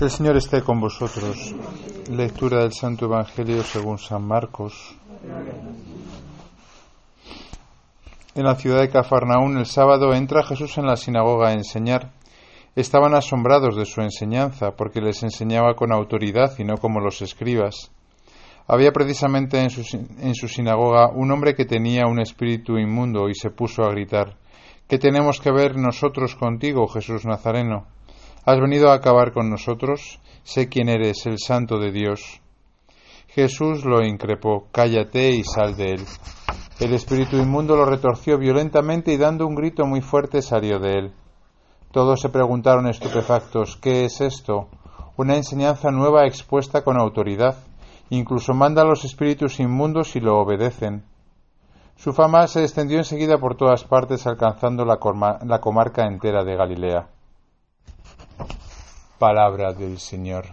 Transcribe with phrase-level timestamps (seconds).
[0.00, 1.54] El Señor esté con vosotros.
[2.08, 4.96] Lectura del Santo Evangelio según San Marcos.
[8.36, 12.12] En la ciudad de Cafarnaún el sábado entra Jesús en la sinagoga a enseñar.
[12.76, 17.90] Estaban asombrados de su enseñanza, porque les enseñaba con autoridad y no como los escribas.
[18.68, 19.82] Había precisamente en su,
[20.20, 24.36] en su sinagoga un hombre que tenía un espíritu inmundo y se puso a gritar
[24.88, 27.97] ¿Qué tenemos que ver nosotros contigo, Jesús Nazareno?
[28.48, 30.20] ¿Has venido a acabar con nosotros?
[30.42, 32.40] Sé quién eres, el santo de Dios.
[33.26, 36.04] Jesús lo increpó, cállate y sal de él.
[36.80, 41.12] El espíritu inmundo lo retorció violentamente y dando un grito muy fuerte salió de él.
[41.92, 44.68] Todos se preguntaron estupefactos, ¿qué es esto?
[45.18, 47.58] Una enseñanza nueva expuesta con autoridad.
[48.08, 51.04] Incluso manda a los espíritus inmundos y lo obedecen.
[51.96, 54.98] Su fama se extendió enseguida por todas partes, alcanzando la,
[55.44, 57.08] la comarca entera de Galilea.
[59.18, 60.46] Palabra del Señor.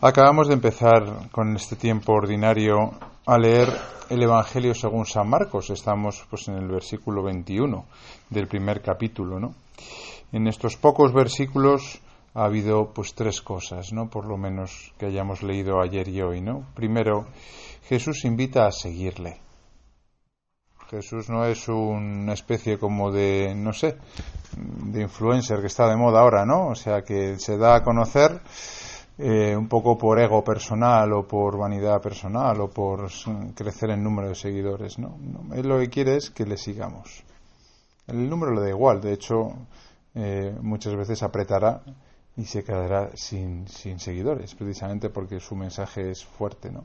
[0.00, 2.92] Acabamos de empezar con este tiempo ordinario
[3.26, 3.68] a leer
[4.10, 5.70] el Evangelio según San Marcos.
[5.70, 7.84] Estamos pues en el versículo 21
[8.30, 9.54] del primer capítulo, ¿no?
[10.30, 12.00] En estos pocos versículos
[12.34, 14.08] ha habido pues tres cosas, ¿no?
[14.08, 16.64] Por lo menos que hayamos leído ayer y hoy, ¿no?
[16.74, 17.26] Primero,
[17.88, 19.47] Jesús invita a seguirle.
[20.88, 23.96] Jesús no es una especie como de, no sé,
[24.56, 26.68] de influencer que está de moda ahora, ¿no?
[26.68, 28.40] O sea, que se da a conocer
[29.18, 33.08] eh, un poco por ego personal o por vanidad personal o por
[33.54, 35.18] crecer en número de seguidores, ¿no?
[35.54, 37.22] Él lo que quiere es que le sigamos.
[38.06, 39.52] El número le da igual, de hecho,
[40.14, 41.82] eh, muchas veces apretará
[42.34, 46.84] y se quedará sin, sin seguidores, precisamente porque su mensaje es fuerte, ¿no?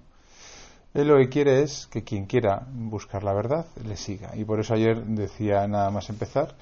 [0.94, 4.36] Él lo que quiere es que quien quiera buscar la verdad le siga.
[4.36, 6.56] Y por eso ayer decía nada más empezar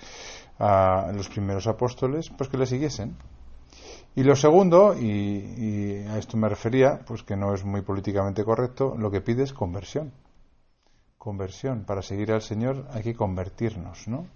[0.57, 3.15] a los primeros apóstoles, pues que le siguiesen.
[4.15, 8.95] Y lo segundo, y, a esto me refería, pues que no es muy políticamente correcto,
[8.97, 10.11] lo que pide es conversión.
[11.17, 11.83] Conversión.
[11.85, 14.27] Para seguir al Señor hay que convertirnos, ¿no?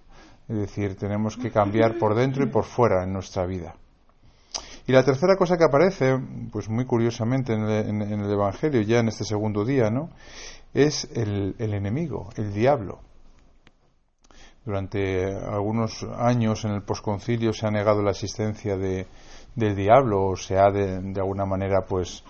[0.48, 3.76] Es decir, tenemos que cambiar por dentro y por fuera en nuestra vida.
[4.88, 6.16] Y la tercera cosa que aparece,
[6.52, 10.12] pues muy curiosamente en el, Evangelio, ya en este segundo día, ¿no?
[10.74, 13.00] Es el, enemigo, el diablo.
[14.64, 19.08] Durante algunos años en el posconcilio se ha negado la existencia de,
[19.56, 22.24] del diablo o se ha de, de alguna manera pues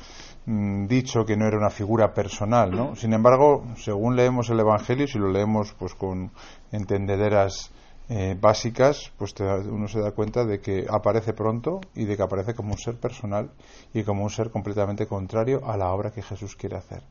[0.46, 2.96] mm, dicho que no era una figura personal, ¿no?
[2.96, 6.32] Sin embargo, según leemos el Evangelio, si lo leemos pues con
[6.72, 7.72] entendederas
[8.08, 12.54] eh, básicas, pues uno se da cuenta de que aparece pronto y de que aparece
[12.54, 13.52] como un ser personal
[13.94, 17.02] y como un ser completamente contrario a la obra que Jesús quiere hacer.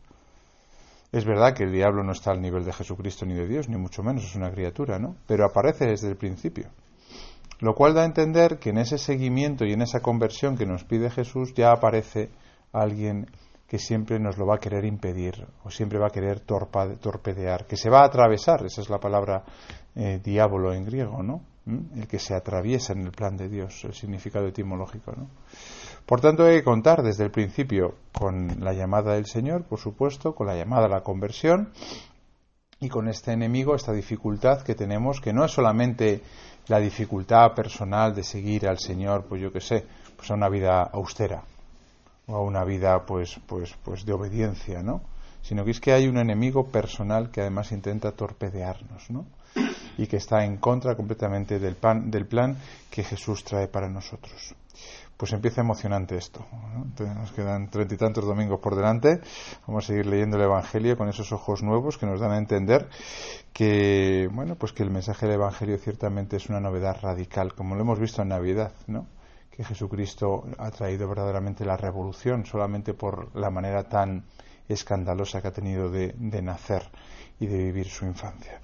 [1.10, 3.76] Es verdad que el diablo no está al nivel de Jesucristo ni de Dios, ni
[3.76, 5.16] mucho menos, es una criatura, ¿no?
[5.26, 6.70] Pero aparece desde el principio.
[7.60, 10.84] Lo cual da a entender que en ese seguimiento y en esa conversión que nos
[10.84, 12.30] pide Jesús ya aparece
[12.72, 13.26] alguien
[13.68, 17.76] que siempre nos lo va a querer impedir o siempre va a querer torpedear, que
[17.76, 19.44] se va a atravesar, esa es la palabra
[19.96, 21.42] eh, diablo en griego, ¿no?
[21.66, 22.00] ¿Mm?
[22.00, 25.28] El que se atraviesa en el plan de Dios, el significado etimológico, ¿no?
[26.06, 30.34] Por tanto, hay que contar desde el principio con la llamada del Señor, por supuesto,
[30.34, 31.70] con la llamada a la conversión
[32.78, 36.20] y con este enemigo, esta dificultad que tenemos, que no es solamente
[36.66, 40.82] la dificultad personal de seguir al Señor, pues yo qué sé, pues a una vida
[40.82, 41.44] austera,
[42.26, 45.02] o a una vida pues pues pues de obediencia no
[45.42, 49.26] sino que es que hay un enemigo personal que además intenta torpedearnos no
[49.98, 52.56] y que está en contra completamente del, pan, del plan
[52.90, 54.54] que Jesús trae para nosotros
[55.16, 56.44] pues empieza emocionante esto.
[56.98, 59.20] Nos quedan treinta y tantos domingos por delante.
[59.66, 62.88] Vamos a seguir leyendo el Evangelio con esos ojos nuevos que nos dan a entender
[63.52, 67.82] que, bueno, pues que el mensaje del Evangelio ciertamente es una novedad radical, como lo
[67.82, 69.06] hemos visto en Navidad, ¿no?
[69.50, 74.24] que Jesucristo ha traído verdaderamente la revolución solamente por la manera tan
[74.68, 76.12] escandalosa que ha tenido de,
[76.42, 76.82] nacer
[77.38, 78.60] y de vivir su infancia.